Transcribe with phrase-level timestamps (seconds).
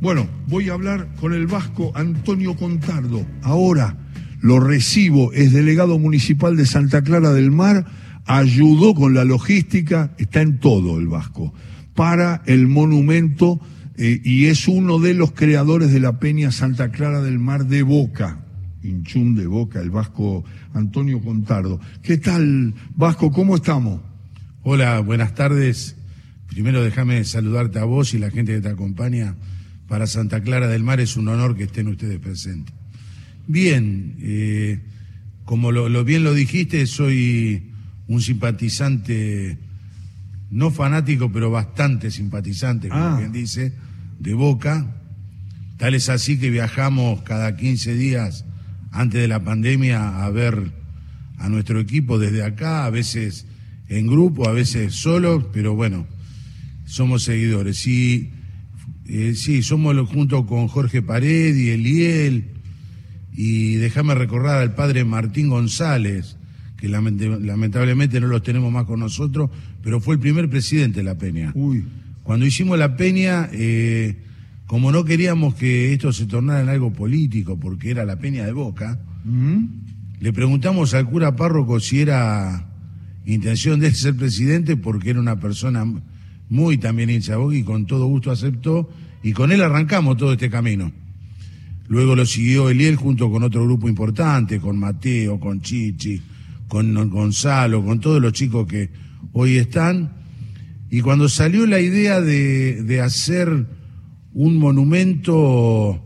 [0.00, 3.26] Bueno, voy a hablar con el vasco Antonio Contardo.
[3.42, 3.98] Ahora
[4.40, 7.84] lo recibo, es delegado municipal de Santa Clara del Mar,
[8.24, 11.52] ayudó con la logística, está en todo el vasco,
[11.94, 13.60] para el monumento
[13.98, 17.82] eh, y es uno de los creadores de la Peña Santa Clara del Mar de
[17.82, 18.46] Boca.
[18.82, 21.78] Inchún de Boca, el vasco Antonio Contardo.
[22.02, 23.30] ¿Qué tal, Vasco?
[23.30, 24.00] ¿Cómo estamos?
[24.62, 25.96] Hola, buenas tardes.
[26.48, 29.36] Primero déjame saludarte a vos y la gente que te acompaña.
[29.90, 32.72] Para Santa Clara del Mar es un honor que estén ustedes presentes.
[33.48, 34.78] Bien, eh,
[35.44, 37.72] como lo, bien lo dijiste, soy
[38.06, 39.58] un simpatizante,
[40.48, 43.16] no fanático, pero bastante simpatizante, como Ah.
[43.18, 43.72] quien dice,
[44.20, 44.94] de Boca.
[45.76, 48.44] Tal es así que viajamos cada 15 días
[48.92, 50.70] antes de la pandemia a ver
[51.36, 53.44] a nuestro equipo desde acá, a veces
[53.88, 56.06] en grupo, a veces solos, pero bueno,
[56.84, 57.84] somos seguidores.
[57.88, 58.30] Y
[59.10, 62.44] eh, sí, somos lo- junto con Jorge Paredi, Eliel,
[63.34, 66.36] y déjame recordar al padre Martín González,
[66.76, 69.50] que lamentablemente no los tenemos más con nosotros,
[69.82, 71.52] pero fue el primer presidente de la Peña.
[71.54, 71.84] Uy,
[72.22, 74.16] Cuando hicimos la peña, eh,
[74.66, 78.52] como no queríamos que esto se tornara en algo político, porque era la peña de
[78.52, 79.64] Boca, ¿Mm?
[80.20, 82.66] le preguntamos al cura párroco si era
[83.26, 85.84] intención de ser presidente, porque era una persona
[86.50, 88.90] muy también hincha de y con todo gusto aceptó,
[89.22, 90.92] y con él arrancamos todo este camino.
[91.88, 96.20] Luego lo siguió Eliel junto con otro grupo importante, con Mateo, con Chichi,
[96.68, 98.90] con Gonzalo, con todos los chicos que
[99.32, 100.12] hoy están.
[100.90, 103.66] Y cuando salió la idea de, de hacer
[104.32, 106.00] un monumento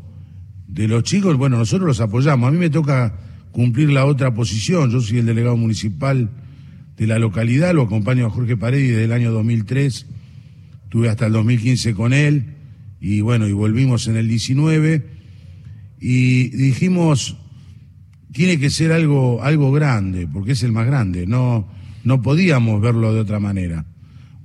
[0.69, 2.49] de los chicos, bueno, nosotros los apoyamos.
[2.49, 3.15] A mí me toca
[3.53, 4.91] cumplir la otra posición.
[4.91, 6.31] Yo soy el delegado municipal
[6.97, 10.07] de la localidad, lo acompaño a Jorge Paredes desde el año 2003.
[10.95, 12.55] Tuve hasta el 2015 con él
[13.01, 15.05] y bueno, y volvimos en el 19
[15.99, 17.37] y dijimos
[18.31, 21.69] tiene que ser algo algo grande porque es el más grande no
[22.05, 23.87] no podíamos verlo de otra manera.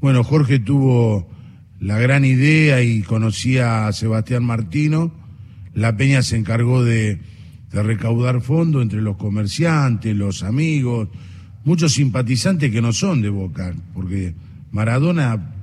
[0.02, 1.30] Bueno Jorge tuvo
[1.80, 5.14] la gran idea y conocía a Sebastián Martino
[5.76, 7.20] la Peña se encargó de,
[7.72, 11.10] de recaudar fondos entre los comerciantes los amigos
[11.64, 14.34] muchos simpatizantes que no son de Boca porque
[14.72, 15.58] Maradona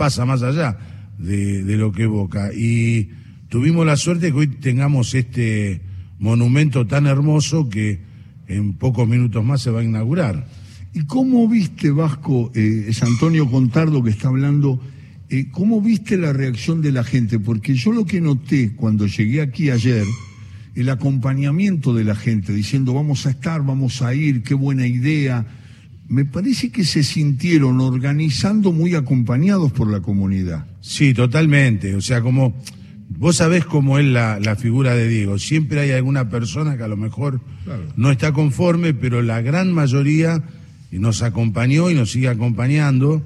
[0.00, 0.78] pasa más allá
[1.18, 3.10] de, lo que es Boca y
[3.50, 5.82] tuvimos la suerte que hoy tengamos este
[6.18, 8.00] monumento tan hermoso que
[8.48, 10.48] en pocos minutos más se va a inaugurar.
[10.94, 14.80] ¿Y cómo viste, Vasco, eh, es Antonio Contardo que está hablando,
[15.28, 17.38] eh, cómo viste la reacción de la gente?
[17.38, 20.06] Porque yo lo que noté cuando llegué aquí ayer,
[20.74, 25.44] el acompañamiento de la gente, diciendo vamos a estar, vamos a ir, qué buena idea,
[26.10, 30.66] me parece que se sintieron organizando muy acompañados por la comunidad.
[30.80, 31.94] Sí, totalmente.
[31.94, 32.54] O sea, como
[33.16, 35.38] vos sabés cómo es la, la figura de Diego.
[35.38, 37.84] Siempre hay alguna persona que a lo mejor Claro.
[37.96, 40.42] no está conforme, pero la gran mayoría
[40.90, 43.22] nos acompañó y nos sigue acompañando.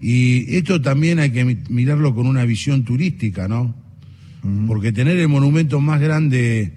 [0.00, 3.74] Y esto también hay que mi- mirarlo con una visión turística, ¿no?
[4.66, 6.72] Porque tener el monumento más grande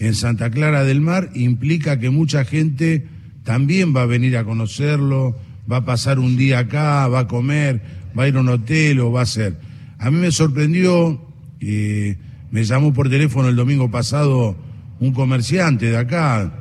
[0.00, 3.06] en Santa Clara del Mar implica que mucha gente
[3.44, 5.36] también va a venir a conocerlo,
[5.70, 7.82] va a pasar un día acá, va a comer,
[8.18, 9.58] va a ir a un hotel o va a hacer.
[9.98, 11.20] A mí me sorprendió,
[11.60, 12.16] eh,
[12.50, 14.56] me llamó por teléfono el domingo pasado
[15.00, 16.52] un comerciante de acá,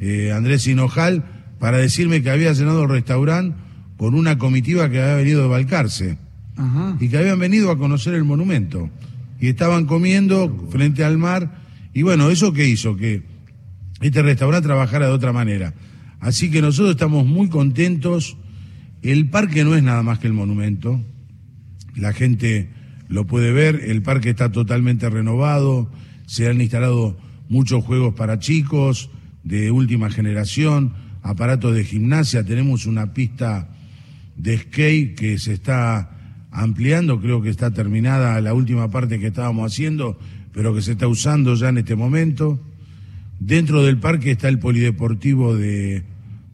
[0.00, 1.24] eh, Andrés Hinojal,
[1.58, 3.56] para decirme que había llenado el restaurante
[3.96, 6.18] con una comitiva que había venido de Balcarce
[6.56, 6.96] Ajá.
[7.00, 8.90] y que habían venido a conocer el monumento
[9.40, 11.62] y estaban comiendo frente al mar
[11.92, 13.22] y bueno, eso que hizo que
[14.00, 15.74] este restaurante trabajara de otra manera.
[16.20, 18.36] Así que nosotros estamos muy contentos.
[19.02, 21.00] El parque no es nada más que el monumento.
[21.94, 22.70] La gente
[23.08, 25.90] lo puede ver, el parque está totalmente renovado,
[26.26, 27.18] se han instalado
[27.48, 29.10] muchos juegos para chicos
[29.42, 30.92] de última generación,
[31.22, 33.70] aparatos de gimnasia, tenemos una pista
[34.36, 36.10] de skate que se está
[36.50, 40.18] ampliando, creo que está terminada la última parte que estábamos haciendo,
[40.52, 42.60] pero que se está usando ya en este momento.
[43.40, 46.02] Dentro del parque está el polideportivo de,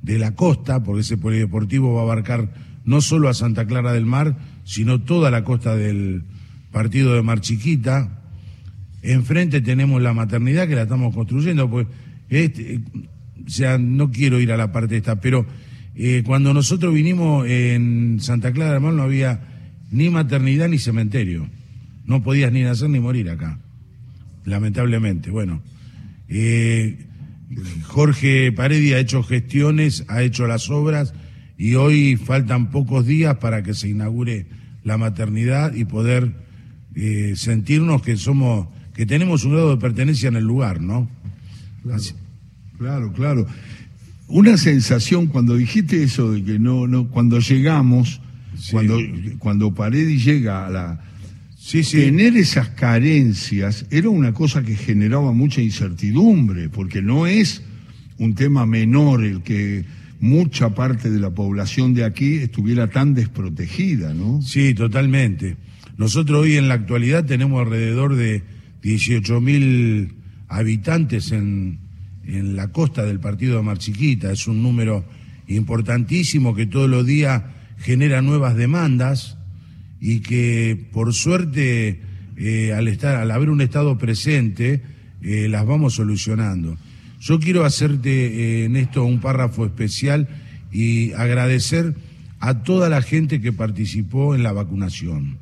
[0.03, 2.53] de la costa, porque ese polideportivo va a abarcar
[2.85, 6.25] no solo a Santa Clara del Mar, sino toda la costa del
[6.71, 8.21] partido de Mar Chiquita.
[9.03, 11.87] Enfrente tenemos la maternidad que la estamos construyendo, pues,
[12.29, 12.81] este,
[13.47, 15.47] o sea, no quiero ir a la parte esta, pero
[15.95, 19.41] eh, cuando nosotros vinimos en Santa Clara del Mar no había
[19.91, 21.49] ni maternidad ni cementerio.
[22.05, 23.59] No podías ni nacer ni morir acá,
[24.45, 25.31] lamentablemente.
[25.31, 25.63] Bueno,
[26.29, 27.07] eh,
[27.85, 31.15] Jorge Paredi ha hecho gestiones, ha hecho las obras
[31.57, 34.47] y hoy faltan pocos días para que se inaugure
[34.83, 36.33] la maternidad y poder
[36.95, 41.09] eh, sentirnos que somos, que tenemos un grado de pertenencia en el lugar, ¿no?
[41.83, 42.03] Claro,
[42.79, 43.47] claro, claro.
[44.27, 48.21] Una sensación cuando dijiste eso de que no, no, cuando llegamos,
[48.71, 48.99] cuando,
[49.39, 51.01] cuando Paredi llega a la
[51.67, 57.63] Sí, Tener esas carencias era una cosa que generaba mucha incertidumbre, porque no es
[58.19, 59.87] un tema menor el que
[60.21, 64.43] mucha parte de la población de aquí estuviera tan desprotegida, ¿no?
[64.43, 65.57] Sí, totalmente.
[65.97, 68.43] Nosotros hoy en la actualidad tenemos alrededor de
[68.83, 70.13] 18.000
[70.49, 71.79] habitantes en,
[72.27, 74.31] en la costa del partido de Marchiquita.
[74.31, 75.07] Es un número
[75.49, 77.43] importantísimo que todos los días
[77.79, 79.39] genera nuevas demandas
[80.07, 81.99] y que por suerte
[82.37, 84.83] eh, al estar al haber un estado presente
[85.23, 86.77] eh, las vamos solucionando.
[87.21, 90.29] Yo quiero hacerte eh, en esto un párrafo especial
[90.71, 91.95] y agradecer
[92.39, 95.39] a toda la gente que participó en la vacunación.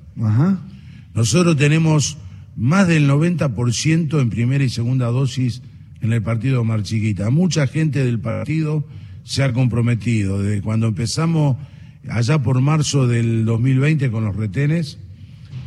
[1.13, 2.19] Nosotros tenemos
[2.55, 5.61] más del 90% en primera y segunda dosis
[6.01, 7.31] en el partido Marchiquita.
[7.31, 8.87] Mucha gente del partido
[9.25, 10.41] se ha comprometido.
[10.41, 11.57] Desde cuando empezamos
[12.09, 14.99] allá por marzo del 2020 con los retenes,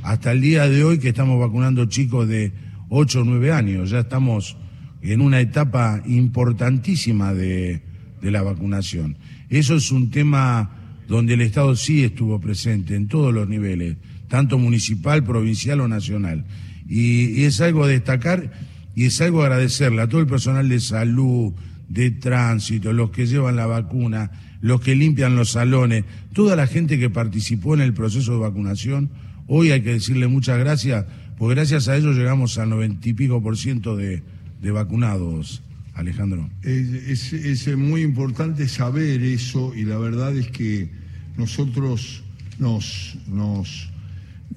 [0.03, 2.51] hasta el día de hoy que estamos vacunando chicos de
[2.89, 3.89] 8 o 9 años.
[3.89, 4.57] Ya estamos
[5.01, 7.81] en una etapa importantísima de,
[8.21, 9.17] de la vacunación.
[9.49, 10.71] Eso es un tema
[11.07, 13.97] donde el Estado sí estuvo presente en todos los niveles,
[14.27, 16.45] tanto municipal, provincial o nacional.
[16.87, 18.51] Y, y, es algo a destacar
[18.95, 21.53] y es algo a agradecerle a todo el personal de salud,
[21.89, 26.97] de tránsito, los que llevan la vacuna, los que limpian los salones, toda la gente
[26.97, 29.11] que participó en el proceso de vacunación,
[29.47, 31.05] hoy hay que decirle muchas gracias,
[31.37, 34.23] porque gracias a ellos llegamos al noventa y pico por ciento de,
[34.61, 35.61] vacunados.
[35.93, 36.49] Alejandro.
[36.61, 40.89] Es, muy importante saber eso y la verdad es que
[41.37, 42.21] nosotros
[42.59, 43.89] nos, nos,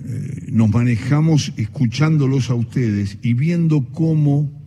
[0.04, 4.57] eh, nos manejamos escuchándolos a ustedes y viendo cómo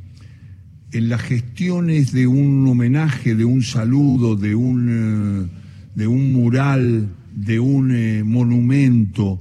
[0.91, 5.57] en las gestiones de un homenaje, de un saludo, de un, eh,
[5.95, 9.39] de un mural, de un eh, monumento,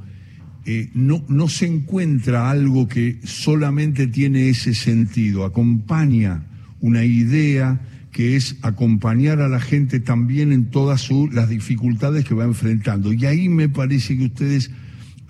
[0.65, 6.45] eh, no, no se encuentra algo que solamente tiene ese sentido, acompaña
[6.81, 7.81] una idea
[8.13, 13.13] que es acompañar a la gente también en todas las dificultades que va enfrentando.
[13.13, 14.71] Y ahí me parece que ustedes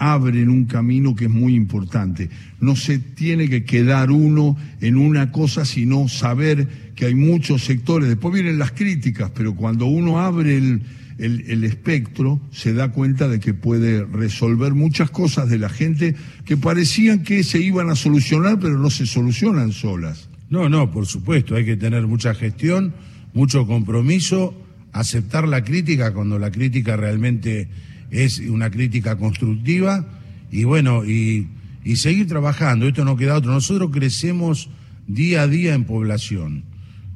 [0.00, 2.30] abren un camino que es muy importante.
[2.58, 6.66] No se tiene que quedar uno en una cosa, sino saber
[6.96, 8.08] que hay muchos sectores.
[8.08, 10.82] Después vienen las críticas, pero cuando uno abre el,
[11.18, 16.16] el, espectro, se da cuenta de que puede resolver muchas cosas de la gente
[16.46, 20.30] que parecían que se iban a solucionar, pero no se solucionan solas.
[20.48, 22.94] No, no, por supuesto, hay que tener mucha gestión,
[23.34, 24.54] mucho compromiso,
[24.92, 27.68] aceptar la crítica cuando la crítica realmente
[28.10, 30.06] es una crítica constructiva
[30.50, 31.48] y bueno, y,
[31.94, 33.52] seguir trabajando, esto no queda otro.
[33.52, 34.68] Nosotros crecemos
[35.06, 36.64] día a día en población,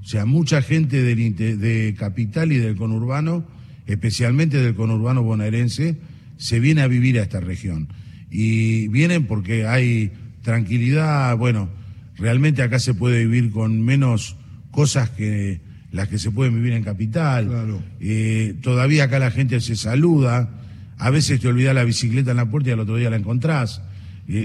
[0.03, 3.45] o sea, mucha gente del, de capital y del conurbano,
[3.87, 5.97] especialmente del conurbano bonaerense,
[6.37, 7.89] se viene a vivir a esta región.
[8.31, 10.13] Y vienen porque hay
[10.43, 11.69] tranquilidad, bueno,
[12.17, 14.37] realmente acá se puede vivir con menos
[14.71, 15.61] cosas que
[15.93, 17.81] las que se pueden vivir en capital.
[18.01, 20.51] Eh, todavía acá la gente se saluda,
[20.99, 23.83] a veces te olvidas la bicicleta en la puerta y al otro día la encontrás.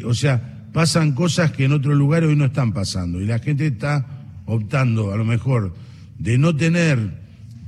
[0.05, 3.21] O sea, pasan cosas que en otros lugares hoy no están pasando.
[3.21, 4.05] Y la gente está
[4.45, 5.75] optando, a lo mejor,
[6.17, 7.19] de no tener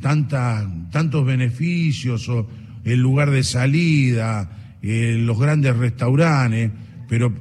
[0.02, 2.48] tanta, tantos beneficios o
[2.84, 6.72] el lugar de salida, eh, los grandes restaurantes,
[7.08, 7.32] pero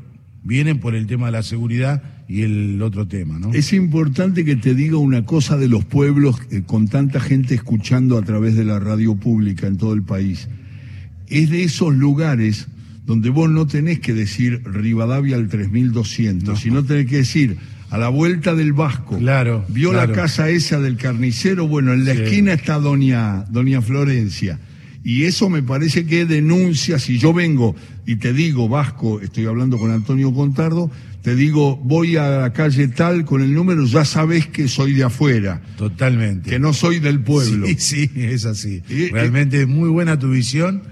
[0.43, 3.41] vienen por el tema de la seguridad y el otro tema.
[3.53, 8.19] Es importante que te diga una cosa de los pueblos eh, con tanta gente escuchando
[8.19, 10.49] a través de la radio pública en todo el país
[11.31, 12.69] es de esos lugares
[13.07, 17.57] donde vos no tenés que decir Rivadavia al 3200, sino tenés que decir
[17.91, 19.19] a la vuelta del Vasco.
[19.19, 19.65] Claro.
[19.69, 24.61] Vio la casa esa del carnicero, bueno, en la esquina está doña, doña Florencia.
[25.03, 27.75] Y eso me parece que denuncia, si yo vengo
[28.07, 30.91] y te digo, Vasco, estoy hablando con Antonio Contardo,
[31.23, 35.05] te digo, voy a la calle tal con el número, ya sabes que soy de
[35.05, 35.63] afuera.
[35.77, 36.51] Totalmente.
[36.51, 37.67] Que no soy del pueblo.
[37.67, 38.83] Sí, sí, es así.
[39.11, 40.83] Realmente es muy buena tu visión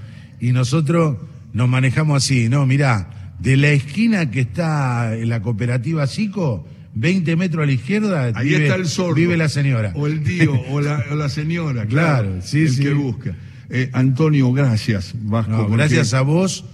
[0.40, 1.18] y nosotros
[1.52, 2.66] nos manejamos así, ¿no?
[2.66, 8.48] Mirá, de la esquina que está la cooperativa Sico, 20 metros a la izquierda, Ahí
[8.48, 9.92] vive, está el sordo, vive la señora.
[9.94, 13.36] O el tío, o la, señora, claro, sí, el que busca.
[13.70, 15.68] Eh, Antonio, gracias, Vasco.
[15.68, 16.64] Gracias a vos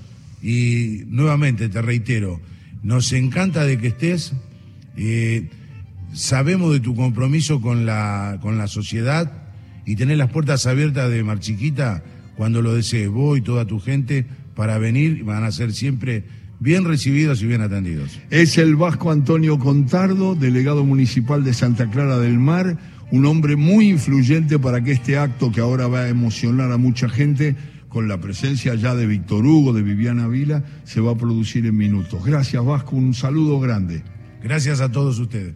[0.43, 2.41] y nuevamente te reitero,
[2.83, 4.33] nos encanta de que estés.
[4.97, 5.49] Eh,
[6.13, 9.33] sabemos de tu compromiso con la, con la sociedad
[9.85, 12.05] y tener las puertas abiertas de Marchiquita
[12.37, 16.25] cuando lo desees, vos y toda tu gente, para venir, van a ser siempre
[16.61, 18.19] bien recibidos y bien atendidos.
[18.31, 22.79] Es el vasco Antonio Contardo, delegado municipal de Santa Clara del Mar,
[23.11, 27.09] un hombre muy influyente para que este acto que ahora va a emocionar a mucha
[27.09, 27.57] gente,
[27.95, 31.77] con la presencia ya de Víctor Hugo, de Viviana Vila, se va a producir en
[31.77, 32.25] minutos.
[32.25, 34.03] Gracias Vasco, un saludo grande.
[34.43, 35.55] Gracias a todos ustedes.